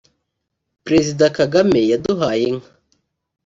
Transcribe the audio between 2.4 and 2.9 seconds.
inka